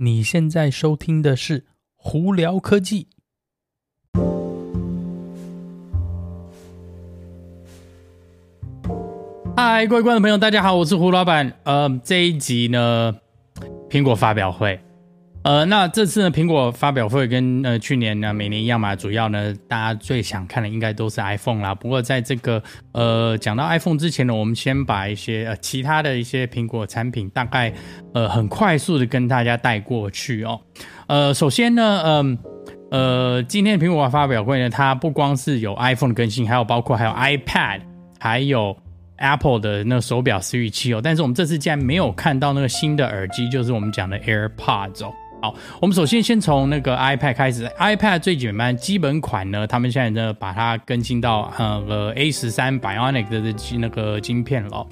[0.00, 1.60] 你现在收听的是
[1.96, 3.08] 《胡聊科技》。
[9.56, 11.52] 嗨，各位观众朋友，大家好，我是胡老板。
[11.64, 13.12] 嗯，这一集呢，
[13.90, 14.78] 苹果发表会。
[15.44, 21.74] 呃，那这次呢，苹果发表会跟呃去年呢每年一样嘛，主要呢大家最想看的应该都是 iPhone 啦。
[21.74, 22.62] 不过在这个
[22.92, 27.72] 呃讲到 iPhone 之前呢，我们先把一些呃其他的一些苹果产品大概
[28.12, 30.60] 呃很快速的跟大家带过去哦。
[31.06, 32.38] 呃，首先呢，嗯
[32.90, 37.80] 呃，今天苹果发表会呢，它不光是有 iPhone 的更新，还有包括还有 iPad，
[38.18, 38.76] 还有
[39.16, 41.00] Apple 的那个手表 Series 7哦。
[41.02, 45.14] 但是我们这次竟然没有看到那个新的耳机，就是我们讲的 AirPods 哦。
[45.40, 47.64] 好，我们首先先从那个 iPad 开始。
[47.78, 54.84] iPad 最简单基本款呢，他们现在呢把它更新到呃 A 十三 Bionic 的那个晶片了。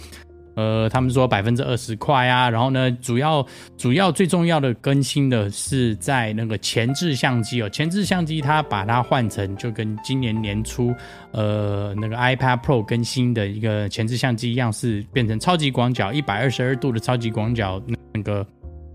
[0.55, 2.49] 呃，他们说百分之二十快啊。
[2.49, 3.45] 然后呢，主要
[3.77, 10.95] 主要最重要的更新的是在那个前置相机哦，前置相机它把它换成就跟今年年初
[11.33, 17.83] 呃那个 iPad Pro 更新的一个前置相机一样，是变成超级广角一百二十二度的超级广角
[18.15, 18.47] 那个。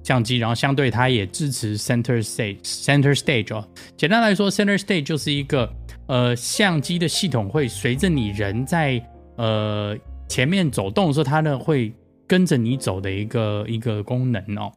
[0.04, 3.68] 相机，然后相对它也支持 Center Stage，Center Stage 哦。
[3.96, 5.72] 简单来说，Center Stage 就是一个
[6.08, 9.00] 呃相机的系统会随着你人在
[9.38, 9.96] 呃
[10.28, 11.94] 前面走动的时候，它呢会
[12.28, 14.72] 跟着你走的一个一个功能哦。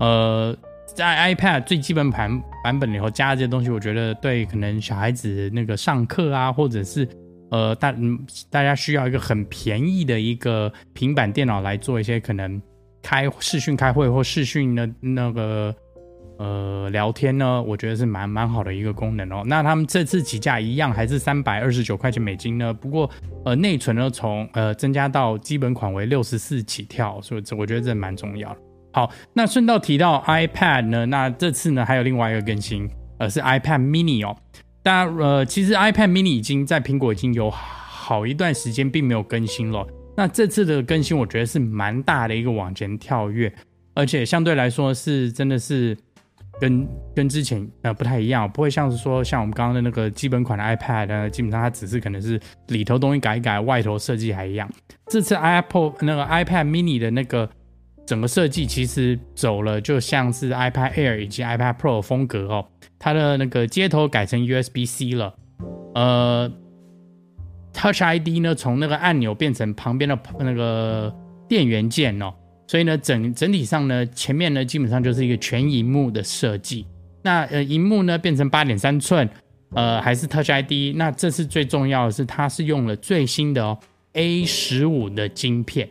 [0.00, 7.08] 呃，在 iPad 最基本版版本里头加的这些东西，我觉得对可能小孩子那个上课啊，或者是
[7.50, 7.94] 呃大
[8.50, 12.60] 大家需要一个很便宜的一个平板电脑来做一些可能。
[13.04, 15.74] 开视讯开会或视讯的那个
[16.38, 19.42] 呃聊天呢，我觉得是蛮蛮好的一个功能哦。
[19.44, 23.08] 那他们这次起价一样还是三百二十九块钱美金呢，不过
[23.44, 28.56] 呃内存呢从呃增加到基本款为六十四起跳，所以这我觉得这蛮重要的。
[28.94, 32.88] 好，那顺道提到 iPad 呢，那这次呢还有另外一个更新，
[33.18, 34.34] 呃是 iPad Mini 哦。
[34.82, 39.86] 大家呃其实 iPad Mini 已经在苹果已经有好一段时间并没有更新了。
[40.16, 43.52] 那这次的更新，我觉得是蛮大的一个往前跳跃，
[43.94, 45.96] 而且相对来说是真的是
[46.60, 46.86] 跟
[47.16, 52.38] 跟之前呃不太一样，不会像是说像我们刚刚的那个基本款的 iPad 呢，基本上它只是可能是
[52.68, 54.70] 里头东西改一改，外头设计还一样。
[55.08, 57.50] 这次 Apple 那个 iPad Mini 的那个
[58.06, 62.64] 整个设计其实走了，就像是 iPad Air 以及 iPad Pro 的风格哦，
[63.00, 65.34] 它的那个接头改成 USB-C 了，
[65.96, 66.52] 呃。
[67.74, 71.12] Touch ID 呢，从那个按钮变成旁边的那个
[71.48, 72.32] 电源键哦，
[72.68, 76.86] 所以呢，整整体上呢，前面呢基本上就是一个全荧幕的设计。
[77.22, 79.28] 那呃，荧幕呢变成八点三寸，
[79.74, 80.94] 呃，还是 Touch ID。
[80.94, 83.76] 那这次最重要的是，它是用了最新的哦
[84.12, 85.88] A 十五的晶片。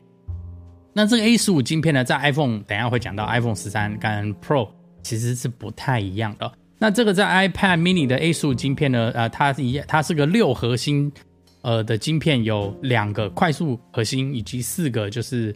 [0.93, 4.69] 那这个 A 十五晶片呢，在 iPhone 等下会讲到 iPhone 十三跟 Pro
[5.01, 6.49] 其实是不太一样的。
[6.79, 11.11] 那这个在 iPad Mini 的 A 十五晶片呢，呃，它一它是个六核心。
[11.63, 15.55] 呃的晶片有两个快速核心，以及四个就是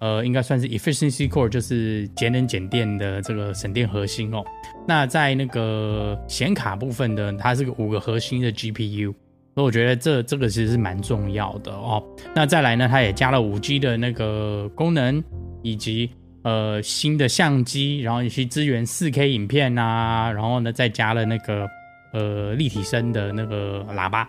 [0.00, 4.42] 呃应该算是 efficiency core，就是节能减电的这个省电核心哦。
[4.88, 9.14] 那在那个显卡部分的，它是个五个核心的 GPU，
[9.54, 12.02] 所以我觉得这这个其实是蛮重要的哦。
[12.34, 15.22] 那再来呢，它也加了五 G 的那个功能，
[15.62, 16.10] 以及
[16.42, 21.68] 呃新的相机，然后以及支援四 K 影片啊，然后呢再加了那个
[22.12, 24.28] 呃立体声的那个喇叭。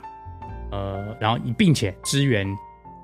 [0.73, 2.47] 呃，然后并且支援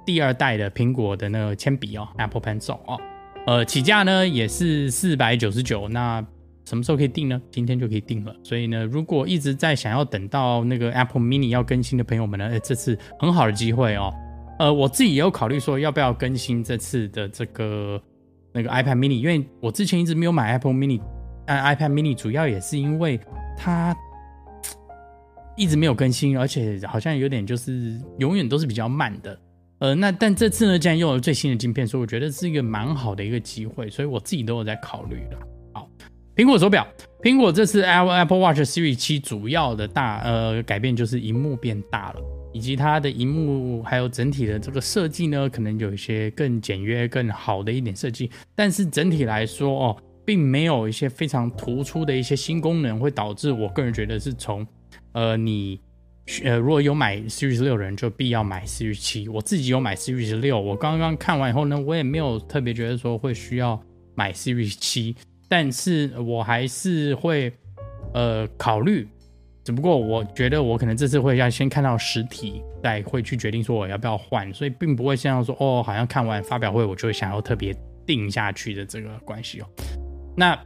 [0.04, 3.00] 第二代的苹果的那个铅笔哦，Apple Pencil 哦，
[3.46, 6.26] 呃，起价呢也是四百九十九，那
[6.66, 7.40] 什么时候可以订呢？
[7.52, 8.36] 今天就可以订了。
[8.44, 14.12] 所以呢，如果一直在想要等到那个 Apple Mini 要更新的朋友们呢，哎，这次很好的机会哦。
[14.58, 18.02] 呃，我自己也有考虑说要不要更新这次的这个
[18.52, 21.00] 那个 iPad Mini，因为我之前一直没有买 Apple Mini，
[21.46, 23.20] 但 iPad Mini 主要也是因为
[23.56, 23.96] 它。
[25.60, 29.38] 一直没有更新，而且好像有点就是永远都是比较慢的。
[29.80, 35.40] 呃，那但这次呢，既然用了最新的晶片，所以我觉得是一个蛮好的一个机会，所以我自己都有在考虑了。
[35.74, 35.90] 好，
[36.34, 36.88] 苹果手表，
[37.22, 42.22] 苹果这次 Apple Watch Series 7主要的大呃改变就是荧幕变大了，
[42.54, 48.32] 以及它的荧幕还有整体的这个设计呢，可能有一些更简约、更好的一点设计。
[48.56, 54.66] 但是整体来说哦，并没有一些非常突出的一些新功能，会导致我个人觉得是从。
[55.14, 55.80] 呃，你
[56.44, 59.28] 呃，如果有买 Series 六的人，就必要买 Series 七。
[59.28, 63.82] 我自己有买 Series 六，我刚刚看完以后呢，我也没有特别觉得说会需要
[64.16, 65.16] 买 Series 七，
[65.48, 67.52] 但是我还是会
[68.14, 69.08] 呃考虑。
[69.62, 79.68] 只不过我觉得我可能这次会要先看到实体，再会去决定说我要不要换，所以并不会像说哦，好像看完发表会我就会想要特别定下去的这个关系哦。
[80.36, 80.60] 那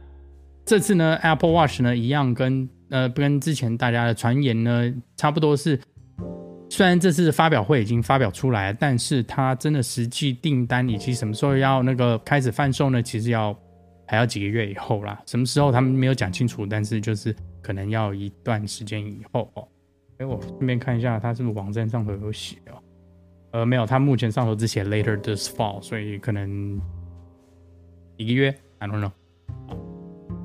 [0.64, 5.76] 这次呢，Apple Watch 呢一样跟呃跟之前大家的传言呢差不多是，
[6.70, 13.02] 虽然这次发表会已经发表出来，但是它真的实际订单以及什么时候要那个开始贩售呢？
[13.02, 13.52] 其实要
[14.06, 15.20] 还要几个月以后啦。
[15.26, 19.66] 什么时候他们没有讲清楚，但是就是可能要一段时间以后哦。
[20.18, 22.78] 哎，我顺便看一下，它是不是网站上头有写哦？
[23.50, 26.80] 呃，没有，它目前上头只写 later this fall，所以可能
[28.16, 29.10] 一个月，I don't know。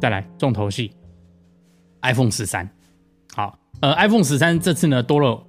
[0.02, 0.92] 再来重头戏
[2.02, 2.70] ，iPhone 十三。
[3.34, 5.44] 好，呃，iPhone 十三这次呢多了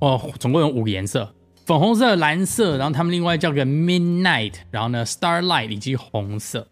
[0.00, 1.34] 哦，总共有五个颜色：
[1.66, 6.66] 粉红色、蓝色，然后他们另外叫个 Midnight，然后呢 Starlight 以及红色。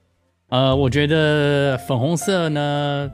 [0.48, 3.10] 呃，我觉得粉红色呢。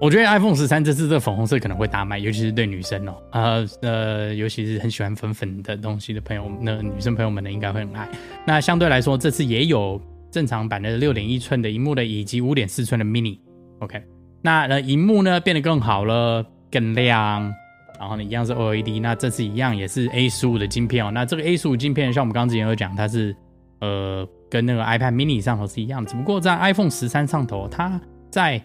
[0.00, 8.08] 我觉得 iPhone 十三这次这粉红色可能会大卖，尤其是对女生哦，呃呃，尤其是很喜欢粉粉的东西的朋友，那女生朋友们呢应该会很爱。
[8.46, 10.00] 那相对来说，这次也有
[10.30, 13.40] 正常版的六点一寸的荧幕的，以及五点四寸的 Mini。
[13.80, 14.00] OK，
[14.42, 17.52] 那呃，荧幕呢变得更好了，更亮，
[17.98, 19.00] 然后呢一样是 OLED。
[19.00, 21.10] 那这次一样也是 A 十五的晶片哦。
[21.10, 23.34] 那这个 A 十五晶片，像我们刚刚之前有讲，它是
[23.80, 28.00] 呃跟那个 iPad Mini 上头是一样，只不过在 iPhone 十三上头，它
[28.30, 28.62] 在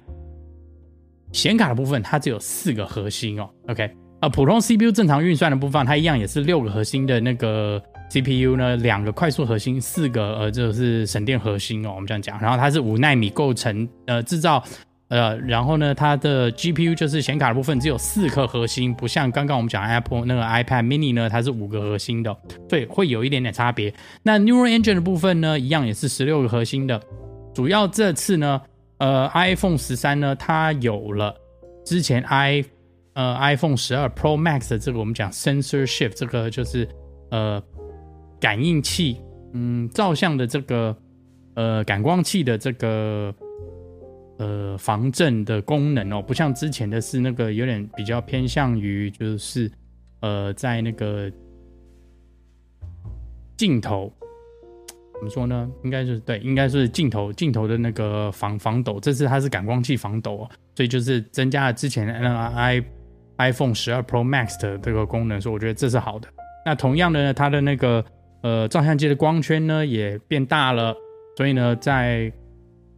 [1.32, 3.50] 显卡的部分，它只有四个核心哦。
[3.68, 7.82] OK，啊，普通 CPU 正常运算的部分，它一样也是六个核心的那个
[8.12, 11.94] CPU 呢，两个快速核心，四个呃就是省电核心哦。
[11.96, 14.64] 我们这样讲，然后它是五纳米构成呃制造，
[15.14, 22.36] 呃，然后呢，它的 GPU 就是显卡的部分只有四颗核心，不像刚刚我们讲 Apple 那个 iPad Mini 呢，它是五个核心的，
[22.68, 23.94] 所以会有一点点差别。
[24.24, 27.00] 那 Neural Engine 的部分呢，一样也是十六个核心的，
[27.54, 28.60] 主要这次呢。
[29.00, 31.36] 呃，iPhone 十三呢，它有了
[31.84, 32.64] 之前 i
[33.14, 36.88] 呃 iPhone 十二 Pro Max 的这个我们讲 Sensor Shift 这个就是
[37.30, 37.62] 呃
[38.40, 39.18] 感应器，
[39.54, 40.96] 嗯，照相的这个
[41.56, 43.34] 呃感光器的这个
[44.38, 49.72] 呃防震的功能哦，不像之前的是那个有点比较偏向于就是
[50.22, 51.32] 呃在那个
[53.58, 54.12] 镜头。
[55.16, 55.72] 怎么说呢？
[55.86, 62.84] 应该就是对，应该是镜头镜头的那个防防抖，这次它是感光器防抖哦，所以就是增加了之前的 i
[63.38, 66.28] iPhone 十二 Pro Max 的这个功能，所以我觉得这是好的。
[66.66, 68.04] 那同样的呢，它的那个
[68.42, 70.94] 呃照相机的光圈呢也变大了，
[71.38, 72.30] 所以呢，在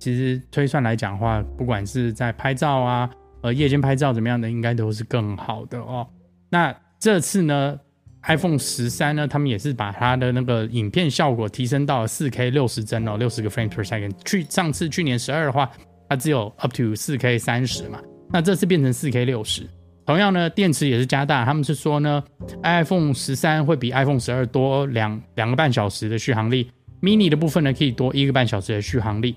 [0.06, 3.10] 其实推算来讲的话，不管是在拍照啊，
[3.42, 6.08] 呃夜间拍照怎么样的，应该都是更好的哦。
[6.48, 7.76] 那这次呢
[8.22, 14.12] ？iPhone 十三呢，他们也是把它的那个影片效果提升到了四 K 六十帧哦，六十个 frame per second。
[14.24, 15.72] 去上次去年十二的话，
[16.08, 18.00] 它只有 up to 四 K 三十嘛，
[18.32, 19.68] 那这次变成四 K 六十。
[20.06, 22.24] 同样呢，电池也是加大，他们是说呢
[22.62, 26.70] ，iPhone 十三会比 iPhone 十二多两两个半小时的续航力
[27.02, 29.36] ，mini 的部分呢可以多一个半小时的续航力。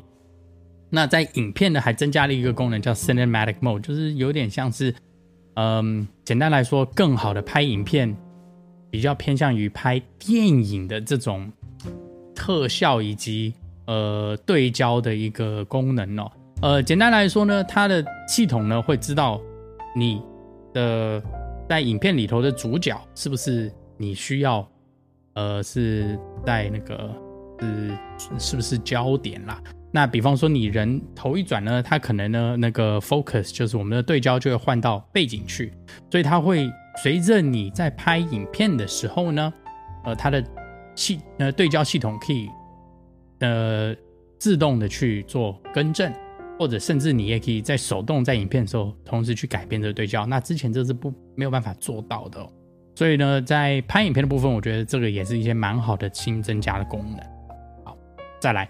[0.90, 4.94] 那在影片呢还增加了一个功能叫 Cinematic Mode，就是有点像是，
[5.54, 8.16] 嗯，简单来说，更好的拍影片。
[8.90, 11.52] 比较偏向于拍电影的这种
[12.34, 13.52] 特效以及
[13.86, 16.32] 呃对焦的一个功能哦。
[16.62, 19.38] 呃，简单来说呢，它的系统呢会知道
[19.94, 20.22] 你
[20.72, 21.22] 的
[21.68, 24.66] 在影片里头的主角是不是你需要
[25.34, 27.14] 呃是在那个
[27.60, 27.98] 是
[28.38, 29.62] 是不是焦点啦。
[29.98, 35.72] 那比方说你人头一转呢，它可能呢那个 focus 就是我们的对焦就会换到背景去，
[36.08, 36.70] 所以它会。
[37.02, 39.52] 随着你在拍影片的时候呢，
[40.04, 40.44] 呃，它的
[40.96, 42.48] 系呃对焦系统可以
[43.38, 43.94] 呃
[44.38, 46.12] 自动的去做更正，
[46.58, 50.26] 或者甚至你也可以在手动在影片的时候同时去改变这个对焦。
[50.26, 52.44] 那之前这是不没有办法做到的，
[52.96, 57.20] 所以呢，在拍影片的部分，我觉得这个也是一些蛮好的新增加的功能。
[57.84, 57.96] 好，
[58.40, 58.68] 再来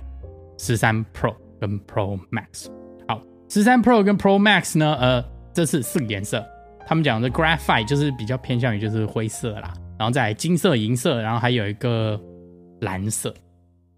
[0.58, 2.66] 十三 Pro 跟 Pro Max。
[3.06, 5.24] 好，十三 Pro 跟 Pro Max 呢，呃，
[5.54, 6.44] 这是四个颜色。
[6.86, 12.18] 他们讲的 graphite 就是比较偏向于就是灰色啦，然后再金色、银色，然后还有一个
[12.80, 13.32] 蓝色。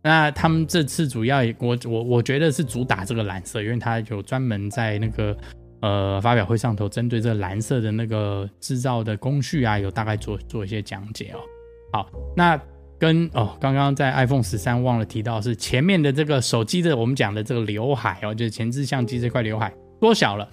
[0.02, 5.37] 那他们这次主要我我我觉得是主打这个蓝色，因为它有专门在那个
[5.83, 11.38] 呃发表会上头针对这个蓝色的那个制造的工序啊，有大概做做一些讲解哦。
[11.93, 12.61] 好，那
[13.00, 20.49] 跟哦刚刚在 iPhone 十三忘了提到是前面的这个手机的我们讲的这个刘海哦，就是前置相机这块刘海缩小了。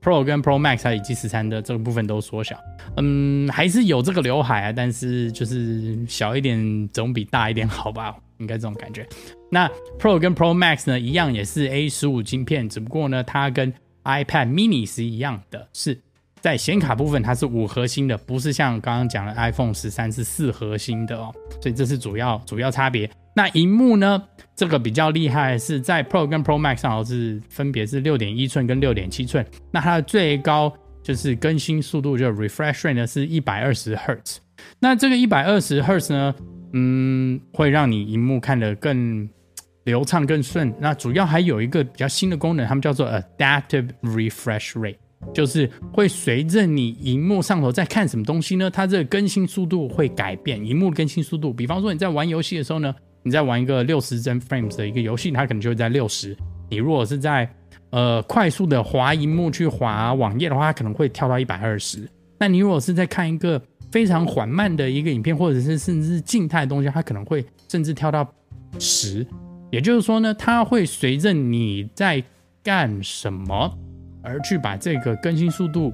[0.00, 2.56] Pro 跟 Pro Max 还以及十三的这个部分都缩小，
[2.98, 9.04] 嗯，还是有这个刘海啊，但是就是小一点总比大一点好吧，应该这种感觉。
[9.50, 13.74] 那 Pro 跟 Pro Max 呢，一样也是 A 十五晶片，只不过呢，它跟
[14.04, 16.00] iPad Mini 是一样的，是
[16.40, 23.10] 在显卡部分它是五核心的，不是像刚刚讲的 iPhone 十三是四核心的哦，所以这是主要主要差别。
[23.34, 24.20] 那荧幕呢，
[24.56, 29.46] 这个比较厉害是在 Pro 跟 Pro Max 上，是分别是六点一寸跟六点七寸。
[29.70, 34.40] 那它的最高就是更新速度，就 refresh rate 呢是一百二十赫兹。
[34.80, 36.34] 那这个一百二十赫兹呢，
[36.72, 39.28] 嗯，会让你荧幕看得更
[39.84, 40.74] 流畅、更顺。
[40.80, 44.96] 那主要还有一个比较新的功能，他们叫做 adaptive refresh rate，
[45.34, 50.64] 就是会随着你荧幕上头在看什么东西呢，它这个更新速度会改变。
[50.64, 52.94] 荧幕更新速度，比方说你在玩游戏的时候呢。
[53.24, 56.34] 你在玩一个六十帧 frames 的一个游戏，它可能就会在六十。
[56.70, 57.46] 你如果是在
[57.90, 62.08] 呃快速的滑荧幕去滑网页的话，它可能会跳到一百二十。
[62.38, 63.60] 那你如果是在看一个
[63.90, 68.26] 非常缓慢的一个影片，或者是甚至是静态的东西，它可能会甚至跳到
[68.78, 69.26] 十。
[69.70, 72.22] 也就是说呢，它会随着你在
[72.62, 73.76] 干什么
[74.28, 75.92] 而去把这个更新速度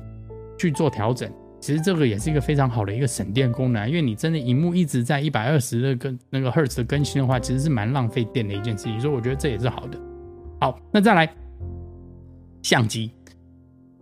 [0.58, 1.30] 去做调整。
[1.60, 9.98] 其实这个也是一个非常好的一个省电功能，因为你真的荧幕一直在一百二十的更那个赫兹的更新的话，其实是蛮浪费电的一件事情，所以我觉得这也是好的。
[10.60, 11.26] 好，那再来
[12.62, 13.10] 相机，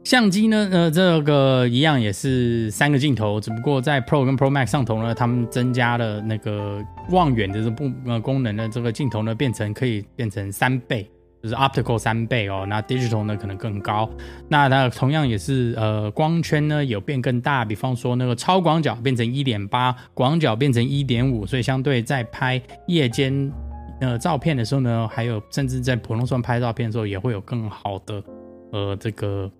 [0.03, 11.09] 相机呢，呃，这个一样也是三个镜头，只不过在 Pro 跟 Pro Max 上头呢，他们增加了那个望远的这部呃功能呢，这个镜头呢变成可以变成三倍。
[11.43, 14.09] 就是 optical 三倍哦，那 digital 呢可能更高，
[14.49, 23.53] 那它同样也是呃光圈呢有变更大，比方说那个超广角变成一点八，广角变成一点五，所以相对在拍夜间
[24.01, 28.23] 呃照片的时候呢，还有甚至在普通上拍照片的时候也会有更好的
[28.71, 29.51] 呃这个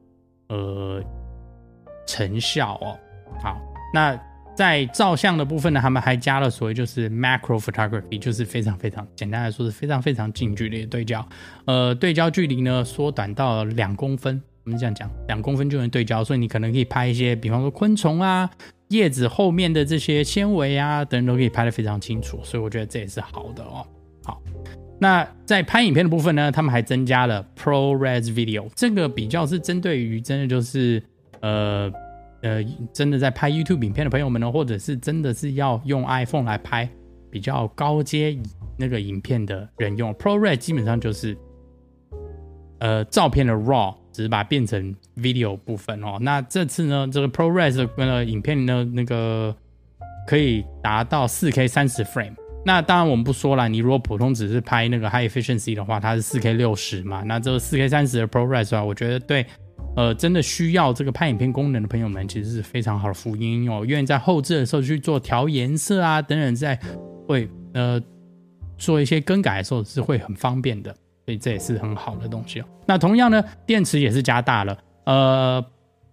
[0.49, 1.03] 呃
[2.07, 2.97] 成效哦。
[3.43, 3.59] 好，
[3.93, 4.19] 那。
[4.63, 11.29] 在照相的部分呢，他们还加了所谓就是 macro photography，就是非常非常简单来说是非常非常近距离的对焦，
[11.65, 18.49] 呃，对焦距离呢缩短到两公分，我们这样讲，两公分就能对焦，所以你可能可以拍一些，比方说昆虫啊、
[18.91, 23.85] 叶子后面的这些纤维啊等等都可以拍得非常清楚，所以我觉得这也是好的哦。
[24.23, 24.41] 好，
[25.01, 31.03] 那在拍影片的部分呢，他们还增加了 ProRes Video，这个比较是针对于真的就是
[31.41, 31.93] 呃。
[32.43, 32.61] 呃，
[32.93, 36.89] 真的在拍 YouTube 影片的朋友们呢，或者是真的是要用 iPhone 来拍
[37.31, 38.37] 比较高阶
[38.77, 41.39] 那个影片的人用 ProRes，基本上就是
[42.81, 46.19] 呃照片的 RAW，只是把它变成 video 部分哦。
[46.21, 49.55] 那这次呢，这个 ProRes 的那个影片呢，那个
[50.27, 52.35] 可以达到 4K 30 frame。
[52.65, 57.23] 那当然我们不说了，你如果普通只是拍那个 High Efficiency 的话，它是 4K 60嘛。
[57.23, 59.47] 那这个 4K 30的 ProRes 啊，我觉得对。
[59.95, 63.85] 呃，真的需要这个拍影片功能的朋友们，其实是非常好的福音哦。
[63.87, 66.79] 愿意在后置的时候去做调颜色啊等等，在
[67.29, 68.01] 会呃
[68.79, 70.91] 做一些更改的时候是会很方便的，
[71.27, 72.65] 所以这也是很好的东西哦。
[72.87, 75.65] 那同样呢，电池也是加大了，呃，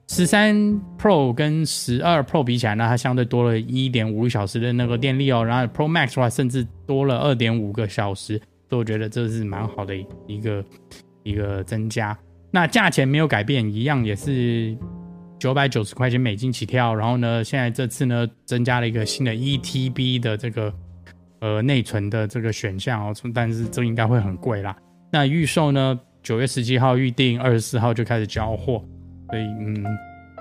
[0.09, 0.55] 十三
[0.97, 5.45] Pro 跟十二 Pro 比起来呢，它相对多了一点五个小时的那个电力哦。
[5.45, 8.37] 然后 Pro Max 的话，甚至多了二点五个小时，
[8.69, 9.95] 所以我觉得这是蛮好的
[10.27, 10.65] 一个
[11.23, 12.17] 一个增加。
[12.51, 14.75] 那价钱没有改变，一样也是
[15.37, 16.95] 九百九十块钱美金起跳。
[16.95, 20.73] 然后呢，现在这次呢，增加了一个新的 E T B 的这个
[21.41, 24.75] 呃内存的这个选项哦，但是这应该会很贵啦。
[25.11, 28.83] 那预售呢，九月十七号预定，二十四号就开始交货。
[29.29, 29.85] 所以嗯，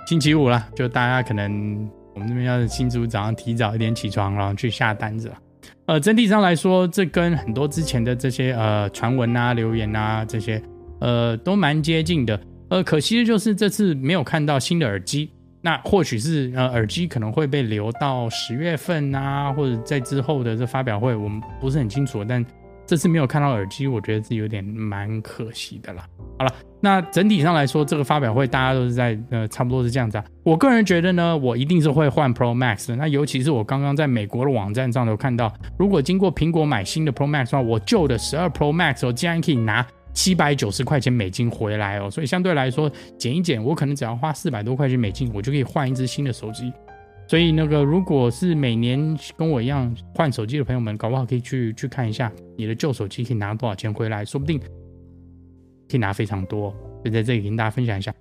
[0.06, 5.38] 星期五了，就大家可能我们这边要是星期五早上提早一点起床，然后去下单子了。
[5.84, 10.62] 呃，整体上来说，这跟很多之前的这些呃传闻啊、留言啊这些。
[11.00, 12.40] 呃，都蛮接近的。
[12.71, 15.31] 呃，可惜的就是这次没有看到新的耳机。
[15.61, 22.25] 那或许是呃，耳机可能会被留到十月份啊，或者在之后的这发表会，我们不是很清楚。
[22.25, 22.45] 但
[22.87, 26.07] 这次没有看到耳机，我觉得是有点蛮可惜的啦。
[26.38, 30.25] 好了，那整体上来说，这个发表会大家都是在呃，差不多是这样子啊。
[30.45, 32.97] 我个人觉得呢，我一定是会换 Pro Max 的。
[32.97, 39.85] 那尤其是我刚刚在美国的网站上都看到，如果经过苹果买新的 Pro Max 的话，我旧的十二 Pro Max 我竟然可以拿。
[40.18, 46.72] 七百九十块钱美金回来哦，所以相对来说减一减，我可能只要花四百多块钱美金，我就可以换一只新的手机。
[47.28, 56.75] 所以那个如果是每年跟我一样换手机的朋友们，搞不好可以去去看一下你的旧手机可以拿多少钱回来，说不定可以拿非常多。
[57.04, 58.12] 就在这里跟大家分享一下。